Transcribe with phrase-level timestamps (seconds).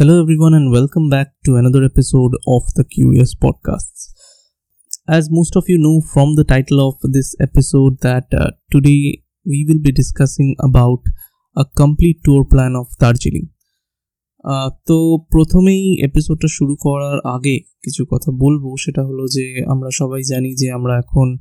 [0.00, 4.00] Hello, everyone, and welcome back to another episode of the Curious Podcasts.
[5.08, 9.12] As most of you know from the title of this episode, that uh, today
[9.46, 11.00] we will be discussing about
[11.56, 13.46] a complete tour plan of.
[14.44, 20.22] আহ, তো প্রথমেই এপিসোডটা শুরু করার আগে কিছু কথা বলব সেটা হলো যে আমরা সবাই
[20.22, 21.38] জানি যে আমরা এখন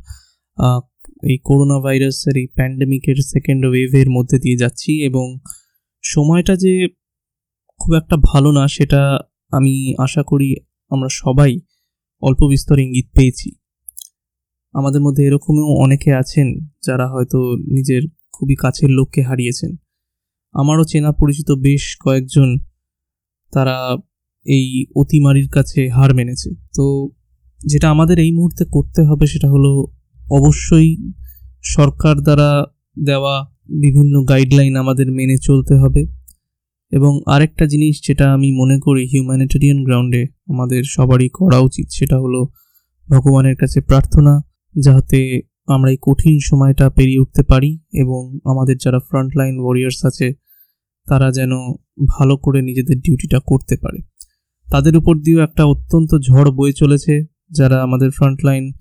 [1.23, 5.39] এই করোনা ভাইরাসের এই প্যান্ডেমিকের সেকেন্ড ওয়েভের মধ্যে দিয়ে যাচ্ছি এবং
[6.01, 6.87] সময়টা যে
[7.79, 9.19] খুব একটা ভালো না, সেটা
[9.51, 10.55] আমি আশা করি
[10.89, 11.59] আমরা সবাই
[12.21, 13.49] অল্প বিস্তর ইঙ্গিত পেয়েছি।
[14.73, 16.47] আমাদের মধ্যে এরকমও অনেকে আছেন
[16.83, 17.39] যারা হয়তো
[17.71, 18.01] নিজের
[18.33, 19.75] খুবই কাছের লোককে হারিয়েছেন।
[20.53, 22.57] আমারও চেনা পরিচিত বেশ কয়েকজন
[23.53, 23.97] তারা
[24.45, 27.09] এই অতিমারির কাছে হার মেনেছে। তো
[27.65, 29.71] যেটা আমাদের এই মুহূর্তে করতে হবে সেটা হলো
[30.31, 30.89] অবশ্যই
[31.63, 32.65] সরকার দ্বারা
[33.03, 33.35] দেওয়া
[33.69, 36.24] বিভিন্ন গাইডলাইন আমাদের মেনে চলতে হবে।
[36.91, 42.47] এবং আরেকটা জিনিস যেটা আমি মনে করি হিউম্যানিটেরিয়ান গ্রাউন্ডে আমাদের সবারই করা উচিত, সেটা হলো
[43.09, 44.41] ভগবানের কাছে প্রার্থনা
[44.75, 50.33] যাতে আমরা এই কঠিন সময়টা পেরিয়ে উঠতে পারি এবং আমাদের যারা ফ্রন্টলাইন ওয়ারিয়ার্স আছে,
[51.07, 51.51] তারা যেন
[52.07, 53.99] ভালো করে নিজেদের ডিউটিটা করতে পারে।
[54.71, 58.71] তাদের উপর দিয়েও একটা অত্যন্ত ঝড় বয়ে চলেছে, যারা আমাদের ফ্রন্টলাইন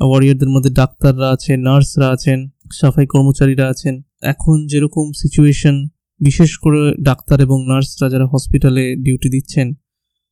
[0.00, 5.86] ওয়ারিয়ারদের মধ্যে ডাক্তাররা আছে নার্সরা আছেন, সাফাই কর্মচারীরা আছেন। এখন যেরকম সিচুয়েশন
[6.20, 9.74] বিশেষ করে ডাক্তার এবং নার্সরা যারা হসপিটালে ডিউটি দিচ্ছেন,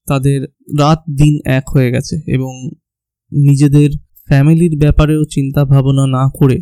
[0.08, 0.41] তাদের
[0.78, 2.53] রাত দিন এক হয়ে গেছে এবং
[3.33, 3.91] নিজেদের
[4.28, 6.58] ফ্যামিলির ব্যাপারেও চিন্তা ভাবনা না করে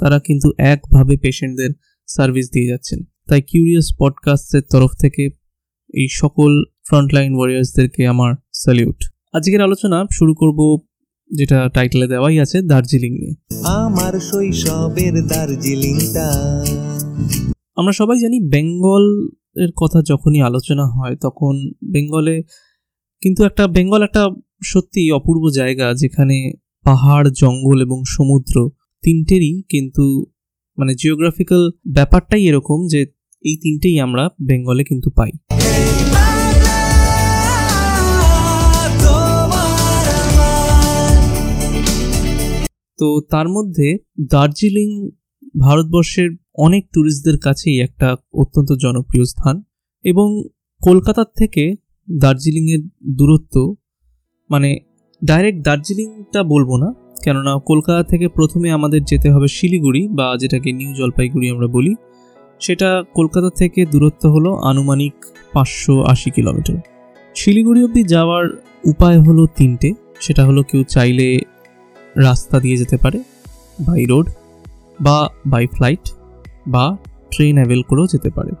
[0.00, 1.70] তারা কিন্তু একভাবে পেশেন্টদের
[2.08, 5.24] সার্ভিস দিয়ে যাচ্ছেন। তাই কিউরিয়াস পডকাস্টের তরফ থেকে
[5.94, 6.50] এই সকল
[6.88, 8.98] ফ্রন্টলাইন ওয়ারিয়ার্সদেরকে আমার স্যালিউট
[9.32, 10.58] আজকের আলোচনা শুরু করব
[11.30, 13.34] যেটা টাইটেলে দেওয়াই আছে, দার্জিলিং নিয়ে।
[13.64, 16.28] আমার শৈশবের দার্জিলিংটা।
[17.80, 19.04] আমরা সবাই জানি বেঙ্গল
[19.56, 21.54] এর কথা যখনই আলোচনা হয়, তখন
[21.92, 22.36] বেঙ্গলে
[23.22, 24.22] কিন্তু একটা, বেঙ্গল একটা
[24.62, 26.36] সত্যি অপূর্ব জায়গা যেখানে
[26.86, 28.54] পাহাড়, জঙ্গল এবং সমুদ্র
[29.04, 30.04] তিনটেরই কিন্তু
[30.78, 31.62] মানে জিওগ্রাফিক্যাল
[31.94, 33.00] ব্যাপারটাই এরকম যে
[33.44, 35.30] এই তিনটেই আমরা বেঙ্গলে কিন্তু পাই।
[42.98, 43.88] তো তার মধ্যে
[44.30, 44.88] দার্জিলিং
[45.54, 49.62] ভারতবর্ষের অনেক ট্যুরিস্টদের কাছেই একটা অত্যন্ত জনপ্রিয় স্থান
[50.04, 50.44] এবং
[50.80, 51.76] কলকাতার থেকে
[52.10, 52.80] দার্জিলিংয়ের
[53.16, 53.74] দূরত্ব
[54.50, 54.78] মানে
[55.22, 56.94] ডাইরেক্ট দার্জিলিংটা বলব না,
[57.24, 61.94] কেননা কলকাতা থেকে প্রথমে আমাদের যেতে হবে শিলিগুড়ি বা যেটাকে নিউ জলপাইগুড়ি আমরা বলি,
[62.60, 65.12] সেটা কলকাতা থেকে দূরত্ব হলো আনুমানিক
[65.52, 66.78] পাঁচশো আশি কিলোমিটার।
[67.36, 68.44] শিলিগুড়ি অবধি যাওয়ার
[68.84, 71.40] উপায় হলো তিনটে, সেটা হলো কেউ চাইলে
[72.16, 73.18] রাস্তা দিয়ে যেতে পারে
[73.80, 74.26] বাই রোড
[75.00, 76.04] বা বাই ফ্লাইট
[76.68, 76.96] বা
[77.30, 78.52] ট্রেন অ্যাভেল করেও যেতে পারে।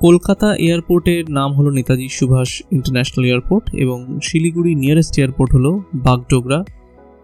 [0.00, 6.64] কলকাতা এয়ারপোর্টের নাম হলো নেতাজি সুভাষ ইন্টারন্যাশনাল এয়ারপোর্ট এবং শিলিগুড়ি নিয়ারেস্ট এয়ারপোর্ট হলো বাগডোগরা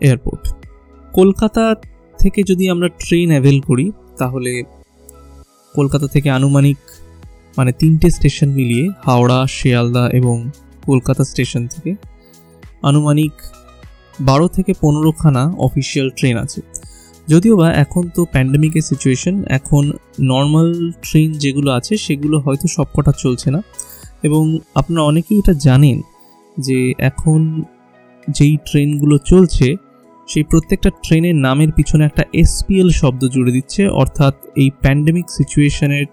[0.01, 0.43] এয়ারপোর্ট।
[1.13, 1.75] কলকাতা
[2.19, 4.63] থেকে যদি আমরা ট্রেন অ্যাভেল করি, তাহলে
[5.75, 6.77] কলকাতা থেকে আনুমানিক
[7.57, 10.51] মানে তিনটে স্টেশন মিলিয়ে হাওড়া, শিয়ালদা এবং
[10.87, 11.95] কলকাতা স্টেশন থেকে
[12.83, 13.33] আনুমানিক
[14.21, 16.61] বারো থেকে পনেরোখানা অফিসিয়াল ট্রেন আছে।
[17.29, 20.69] যদিও বা এখন তো প্যান্ডেমিকের সিচুয়েশন এখন নর্মাল
[21.03, 23.61] ট্রেন যেগুলো আছে, সেগুলো হয়তো সবকটা চলছে না।
[24.23, 24.43] এবং
[24.75, 25.99] আপনারা অনেকেই এটা জানেন
[26.57, 27.41] যে এখন
[28.29, 29.67] যেই ট্রেনগুলো চলছে,
[30.29, 36.07] সেই প্রত্যেকটা ট্রেনের নামের পিছনে একটা এসপিএল শব্দ জুড়ে দিচ্ছে। অর্থাৎ এই প্যান্ডেমিক সিচুয়েশনের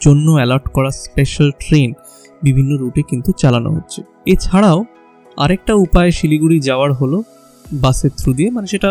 [0.00, 1.92] জন্য অ্যালার্ট করা স্পেশাল ট্রেন
[2.42, 4.84] বিভিন্ন রুটে কিন্তু চালানো হচ্ছে। এছাড়াও
[5.38, 7.18] আরেকটা উপায় শিলিগুড়ি যাওয়ার হলো
[7.66, 8.90] বাসের থ্রু দিয়ে মানে সেটা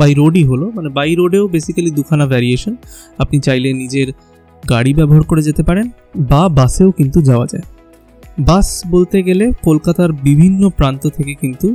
[0.00, 2.74] বাই রোডই হলো মানে বাই রোডেও বেসিক্যালি দুখানা ভ্যারিয়েশন
[3.22, 4.08] আপনি চাইলে নিজের
[4.62, 5.86] গাড়ি ব্যবহার করে যেতে পারেন,
[6.30, 7.64] বা বাসেও কিন্তু যাওয়া যায়।
[8.48, 11.68] বাস বলতে গেলে কলকাতার বিভিন্ন প্রান্ত থেকে কিন্তু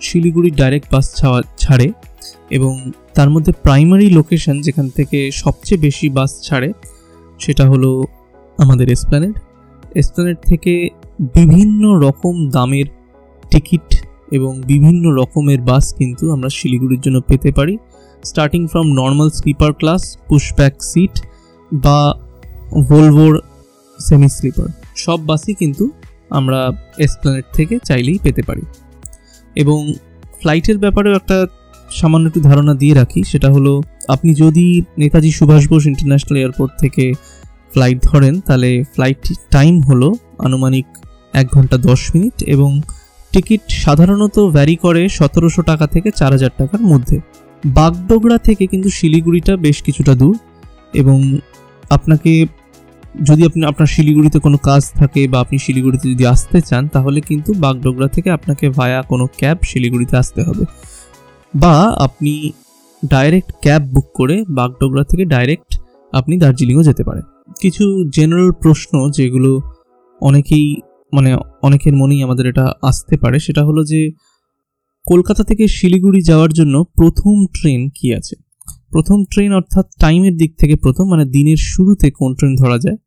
[0.00, 1.06] শিলিগুড়ি ডাইরেক্ট বাস
[1.62, 1.88] ছাড়ে,
[2.56, 2.72] এবং
[3.16, 6.68] তার মধ্যে প্রাইমারি লোকেশন যেখান থেকে সবচেয়ে বেশি বাস ছাড়ে,
[7.44, 7.90] সেটা হলো
[8.58, 9.36] আমাদের এসপ্ল্যানেড
[10.00, 10.72] এসপ্ল্যানেড থেকে
[11.38, 12.88] বিভিন্ন রকম দামের
[13.50, 13.88] টিকিট
[14.30, 17.78] এবং বিভিন্ন রকমের বাস কিন্তু আমরা শিলিগুড়ির জন্য পেতে পারি।
[18.24, 21.20] Starting from normal sleeper class pushback seat
[21.72, 22.14] বা
[22.88, 23.40] ভোলভোর
[23.98, 25.90] সেমি স্লিপার সব বাসই কিন্তু
[26.30, 28.62] আমরা এসপ্ল্যানেট থেকে চাইলেই পেতে পারি।
[29.56, 29.92] এবং
[30.40, 31.46] ফ্লাইটের ব্যাপারেও একটা
[31.90, 37.12] সামান্য একটু ধারণা দিয়ে রাখি, সেটা হলো আপনি যদি নেতাজি সুভাষ বোস ইন্টারন্যাশনাল এয়ারপোর্ট থেকে
[37.72, 40.86] ফ্লাইট ধরেন, তাহলে ফ্লাইট টাইম হলো আনুমানিক
[41.32, 42.80] এক ঘণ্টা দশ মিনিট এবং
[43.32, 47.20] টিকিট সাধারণত ভ্যারি করে সতেরোশো টাকা থেকে চার হাজার টাকার মধ্যে।
[47.66, 50.38] বাগডোগরা থেকে কিন্তু শিলিগুড়িটা বেশ কিছুটা দূর
[50.94, 51.38] এবং
[51.90, 52.46] আপনাকে
[53.24, 57.54] যদি আপনি, আপনার শিলিগুড়িতে কোনো কাজ থাকে বা আপনি শিলিগুড়িতে যদি আসতে চান, তাহলে কিন্তু
[57.54, 60.64] বাগডোগরা থেকে আপনাকে ভায়া কোনো ক্যাব শিলিগুড়িতে আসতে হবে।
[61.54, 62.52] বা আপনি
[63.08, 65.80] ডাইরেক্ট ক্যাব বুক করে বাগডোগরা থেকে ডাইরেক্ট
[66.12, 67.22] আপনি দার্জিলিংও যেতে পারেন।
[67.60, 69.60] কিছু জেনারেল প্রশ্ন যেগুলো
[70.20, 70.76] অনেকেই
[71.12, 71.30] মানে
[71.66, 74.00] অনেকের মনেই আমাদের এটা আসতে পারে, সেটা হলো যে
[75.06, 78.34] কলকাতা থেকে শিলিগুড়ি যাওয়ার জন্য প্রথম ট্রেন কি আছে?
[78.92, 82.98] প্রথম ট্রেন অর্থাৎ টাইমের দিক থেকে প্রথম মানে দিনের শুরুতে কোন ট্রেন ধরা যায়?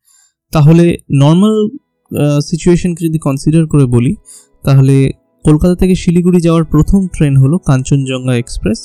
[0.53, 0.85] তাহলে
[1.23, 1.55] নর্মাল
[2.49, 4.13] সিচুয়েশনকে যদি কনসিডার করে বলি,
[4.63, 4.95] তাহলে
[5.45, 8.79] কলকাতা থেকে শিলিগুড়ি যাওয়ার প্রথম ট্রেন হলো কাঞ্চনজঙ্ঘা এক্সপ্রেস,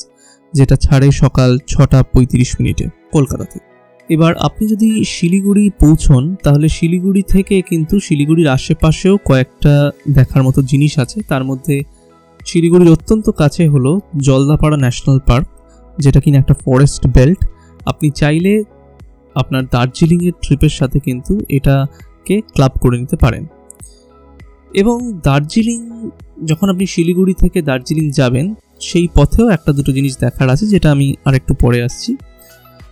[0.55, 3.76] যেটা ছাড়ে সকাল ছটা পঁয়ত্রিশ মিনিটে কলকাতা থেকে
[4.11, 10.99] এবার আপনি যদি শিলিগুড়ি পৌঁছন, তাহলে শিলিগুড়ি থেকে কিন্তু শিলিগুড়ির আশেপাশেও কয়েকটা দেখার মতো জিনিস
[10.99, 11.81] আছে। তার মধ্যে
[12.47, 15.47] শিলিগুড়ির অত্যন্ত কাছে হলো জলদাপাড়া ন্যাশনাল পার্ক,
[15.99, 17.45] যেটা কিনা একটা ফরেস্ট বেল্ট।
[17.87, 18.65] আপনি চাইলে
[19.35, 23.47] আপনার দার্জিলিংয়ের ট্রিপের সাথে কিন্তু এটাকে ক্লাব করে নিতে পারেন।
[24.75, 26.11] এবং দার্জিলিং,
[26.45, 31.15] যখন আপনি শিলিগুড়ি থেকে দার্জিলিং যাবেন, সেই পথেও একটা দুটো জিনিস দেখার আছে, যেটা আমি
[31.25, 32.17] আরেকটু পরে আসছি।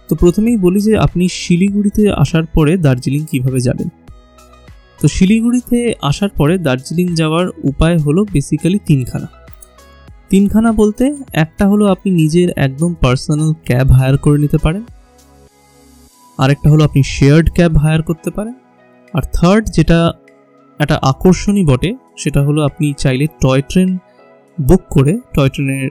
[0.09, 3.89] তো প্রথমেই বলি যে আপনি শিলিগুড়িতে আসার পরে দার্জিলিং কীভাবে যাবেন?
[5.01, 9.29] তো শিলিগুড়িতে আসার পরে দার্জিলিং যাওয়ার উপায় হলো বেসিক্যালি তিনখানা।
[10.31, 14.85] তিনখানা বলতে একটা হলো আপনি নিজের একদম পার্সোনাল ক্যাব হায়ার করে নিতে পারেন।
[16.39, 18.55] আরেকটা হলো আপনি শেয়ার্ড ক্যাব হায়ার করতে পারেন।
[19.15, 20.13] আর থার্ড যেটা
[20.81, 23.99] একটা আকর্ষণই বটে, সেটা হলো আপনি চাইলে টয় ট্রেন
[24.61, 25.89] বুক করে টয় ট্রেনের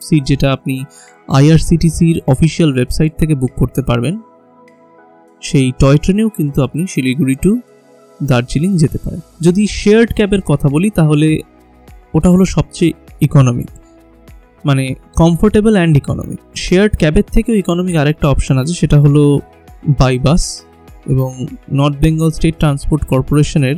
[0.00, 0.84] সিট যেটা আপনি
[1.28, 4.20] আইআরসিটিসির অফিসিয়াল ওয়েবসাইট থেকে বুক করতে পারবেন।
[5.42, 7.60] সেই টয় ট্রেনেও কিন্তু আপনি শিলিগুড়ি টু
[8.22, 11.40] দার্জিলিং যেতে পারেন। যদি শেয়ার্ড ক্যাবের কথা বলি, তাহলে
[12.14, 13.66] ওটা হলো সবচেয়ে ইকোনমিক
[14.64, 19.40] মানে কমফোর্টেবল অ্যান্ড ইকোনমিক শেয়ার্ড ক্যাবের থেকেও ইকোনমিক আরেকটা অপশান আছে, সেটা হলো
[19.98, 20.62] বাই বাস
[21.06, 23.76] এবং নর্থ বেঙ্গল স্টেট ট্রান্সপোর্ট কর্পোরেশনের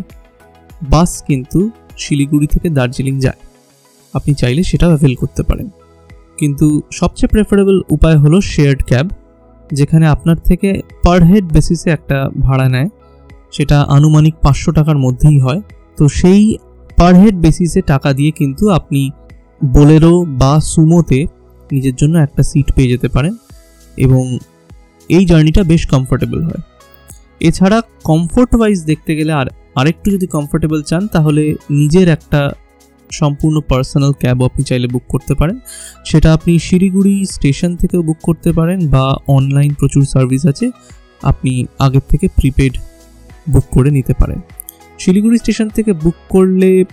[0.83, 3.37] বাস কিন্তু শিলিগুড়ি থেকে দার্জিলিং যায়।
[4.15, 5.71] আপনি চাইলে সেটাও অ্যাভেল করতে পারেন।
[6.39, 9.07] কিন্তু সবচেয়ে প্রেফারেবল উপায় হলো শেয়ার্ড ক্যাব
[9.73, 12.89] যেখানে আপনার থেকে পার হেড বেসিসে একটা ভাড়া নেয়।
[13.53, 15.61] সেটা আনুমানিক পাঁচশো টাকার মধ্যেই হয়।
[15.97, 16.57] তো সেই
[16.97, 19.11] পার হেড বেসিসে টাকা দিয়ে কিন্তু আপনি
[19.65, 21.27] বোলেরো বা সুমোতে
[21.73, 23.37] নিজের জন্য একটা সিট পেয়ে যেতে পারেন
[23.97, 24.39] এবং
[25.09, 26.63] এই জার্নিটা বেশ কমফোর্টেবল হয়।
[27.41, 32.53] এছাড়া কমফোর্ট ওয়াইজ দেখতে গেলে আর আরেকটু যদি কমফোর্টেবল চান, তাহলে নিজের একটা
[33.21, 35.57] সম্পূর্ণ পার্সোনাল ক্যাবও আপনি চাইলে বুক করতে পারেন।
[36.05, 39.05] সেটা আপনি শিলিগুড়ি স্টেশন থেকেও বুক করতে পারেন বা
[39.37, 40.67] অনলাইন প্রচুর সার্ভিস আছে,
[41.23, 42.73] আপনি আগের থেকে প্রিপেড
[43.53, 44.41] বুক করে নিতে পারেন।
[44.99, 46.85] শিলিগুড়ি স্টেশন থেকে বুক করলে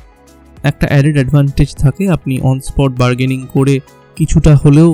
[0.64, 3.80] একটা অ্যাডেড অ্যাডভান্টেজ থাকে, আপনি অন স্পট বার্গেনিং করে
[4.18, 4.90] কিছুটা হলেও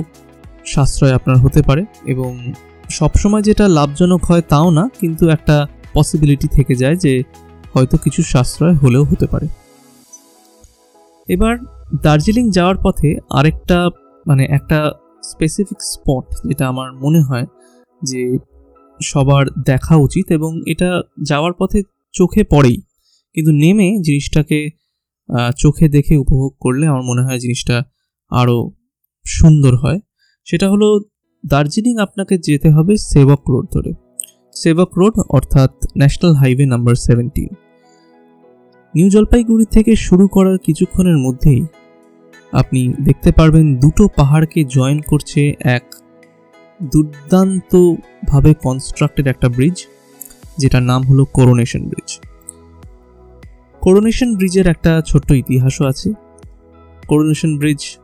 [0.66, 2.52] সাশ্রয় আপনার হতে পারে এবং
[2.90, 7.22] সবসময় যেটা লাভজনক হয় তাও না, কিন্তু একটা পসিবিলিটি থেকে যায় যে
[7.74, 9.46] হয়তো কিছু সাশ্রয় হলেও হতে পারে।
[11.34, 11.54] এবার
[12.02, 13.78] দার্জিলিং যাওয়ার পথে আরেকটা
[14.26, 14.78] মানে একটা
[15.22, 17.46] স্পেসিফিক স্পট যেটা আমার মনে হয়
[18.02, 18.22] যে
[19.02, 20.90] সবার দেখা উচিত এবং এটা
[21.22, 21.82] যাওয়ার পথে
[22.12, 22.78] চোখে পড়েই।
[23.34, 24.58] কিন্তু নেমে জিনিসটাকে
[25.56, 27.76] চোখে দেখে উপভোগ করলে আমার মনে হয় জিনিসটা
[28.30, 28.56] আরও
[29.26, 30.00] সুন্দর হয়।
[30.46, 30.88] সেটা হলো
[31.44, 33.90] দার্জিলিং আপনাকে যেতে হবে সেবক রোড ধরে।
[34.62, 37.50] সেবক রোড অর্থাৎ national highway number seventeen.
[38.94, 41.66] New Jalpaiguri থেকে শুরু করার কিছুক্ষণের মধ্যেই
[42.52, 45.82] আপনি দেখতে পারবেন দুটো পাহাড়কে জয়েন করছে এক
[46.82, 49.86] দুর্দান্তভাবে কনস্ট্রাক্টেড একটা ব্রিজ
[50.58, 52.20] যেটার নাম হলো করোনেশন ব্রিজ
[53.80, 56.12] করোনেশন ব্রিজের একটা ছোট্ট ইতিহাসও আছে।
[57.08, 57.98] করোনেশন ব্রিজ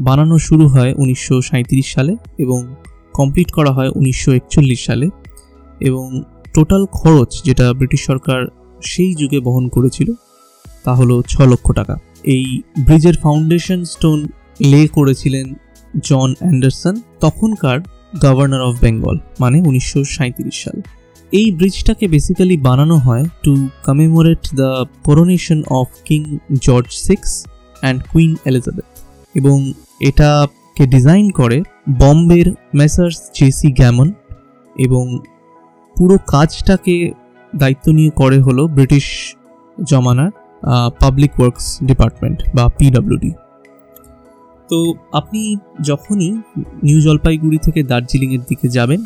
[0.00, 2.74] বানানো শুরু হয় উনিশশো সাঁইত্রিশ সালে এবং
[3.12, 5.08] কমপ্লিট করা হয় উনিশশো একচল্লিশ সালে
[5.80, 6.22] এবং
[6.54, 8.46] টোটাল খরচ যেটা ব্রিটিশ সরকার
[8.84, 10.08] সেই যুগে বহন করেছিল,
[10.84, 12.44] তা হলো ছ লক্ষ টাকা। এই
[12.78, 14.18] ব্রিজের ফাউন্ডেশন স্টোন
[14.60, 15.46] লে করেছিলেন
[16.04, 17.78] জন অ্যান্ডারসন, তখনকার
[18.22, 20.78] গভর্নর অফ বেঙ্গল মানে উনিশশো সাঁইত্রিশ সাল।
[21.32, 23.52] এই ব্রিজটাকে বেসিক্যালি বানানো হয় to
[23.86, 24.70] commemorate the
[25.04, 26.22] coronation of King
[26.60, 27.30] George six
[27.80, 28.90] and Queen Elizabeth
[29.34, 29.56] এবং
[30.00, 31.58] এটাকে ডিজাইন করে
[31.98, 34.08] বম্বের মেসার্স জেসি গ্যামন
[34.76, 35.04] এবং
[35.96, 36.96] পুরো কাজটাকে
[37.60, 39.06] দায়িত্ব নিয়ে করে হলো ব্রিটিশ
[39.90, 40.30] জমানার
[41.02, 43.32] পাবলিক ওয়ার্কস ডিপার্টমেন্ট বা পিডব্লিউডি
[44.70, 44.78] তো
[45.12, 45.40] আপনি
[45.82, 46.30] যখনই
[46.82, 49.00] নিউ জলপাইগুড়ি থেকে দার্জিলিংয়ের দিকে যাবেন,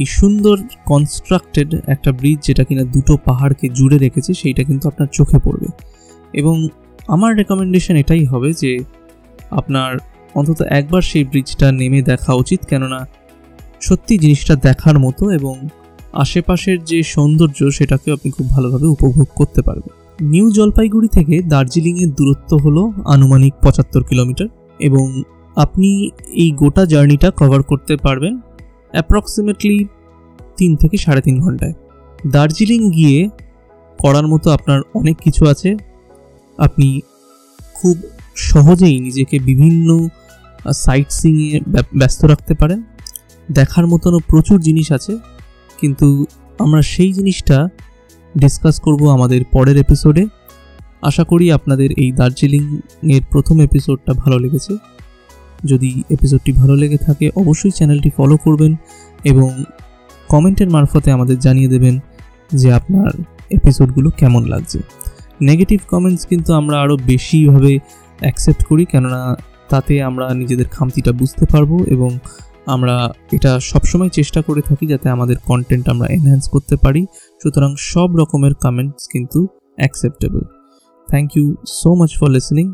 [0.00, 0.56] এই সুন্দর
[0.90, 5.68] কনস্ট্রাক্টেড একটা ব্রিজ যেটা কিনা দুটো পাহাড়কে জুড়ে রেখেছে, সেইটা কিন্তু আপনার চোখে পড়বে।
[6.40, 6.56] এবং
[7.14, 8.72] আমার রেকমেন্ডেশন এটাই হবে যে
[9.50, 9.90] আপনার
[10.34, 13.00] অন্তত একবার সেই ব্রিজটা নেমে দেখা উচিত, কেননা
[13.80, 15.54] সত্যি জিনিসটা দেখার মতো এবং
[16.16, 19.92] আশেপাশের যে সৌন্দর্য সেটাকে আপনি খুব ভালোভাবে উপভোগ করতে পারবেন।
[20.26, 25.22] নিউ জলপাইগুড়ি থেকে দার্জিলিংয়ের দূরত্ব হলো আনুমানিক পঁচাত্তর কিলোমিটার এবং
[25.56, 28.34] আপনি এই গোটা জার্নিটা কভার করতে পারবেন
[28.90, 29.76] অ্যাপ্রক্সিমেটলি
[30.56, 31.74] তিন থেকে সাড়ে তিন ঘন্টায়।
[32.26, 33.18] দার্জিলিং গিয়ে
[33.98, 35.70] করার মতো আপনার অনেক কিছু আছে।
[36.58, 37.00] আপনি
[37.74, 37.96] খুব
[38.36, 39.88] সহজেই নিজেকে বিভিন্ন
[40.74, 41.60] সাইট সিংয়ে
[41.94, 42.82] ব্যস্ত রাখতে পারেন।
[43.52, 45.12] দেখার মতনও প্রচুর জিনিস আছে।
[45.80, 46.26] কিন্তু
[46.58, 47.68] আমরা সেই জিনিসটা
[48.38, 50.26] ডিসকাস করব আমাদের পরের এপিসোডে
[51.02, 54.76] আশা করি আপনাদের এই দার্জিলিংয়ের প্রথম এপিসোডটা ভালো লেগেছে।
[55.64, 58.76] যদি এপিসোডটি ভালো লেগে থাকে, অবশ্যই চ্যানেলটি ফলো করবেন
[59.24, 59.64] এবং
[60.28, 62.00] কমেন্টের মারফতে আমাদের জানিয়ে দেবেন
[62.54, 63.10] যে আপনার
[63.50, 64.78] এপিসোডগুলো কেমন লাগছে।
[65.42, 67.78] নেগেটিভ কমেন্টস কিন্তু আমরা আরও বেশিভাবে
[68.18, 69.36] অ্যাকসেপ্ট করি, কেননা
[69.68, 72.18] তাতে আমরা নিজেদের খামতিটা বুঝতে পারব এবং
[72.66, 77.06] আমরা এটা সবসময় চেষ্টা করে থাকি যাতে আমাদের কন্টেন্ট আমরা এনহ্যান্স করতে পারি।
[77.42, 79.46] সুতরাং সব রকমের কমেন্টস কিন্তু
[79.76, 80.42] acceptable
[81.08, 82.66] thank you so much for listening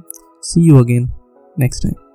[0.43, 1.05] see you again
[1.59, 2.12] next time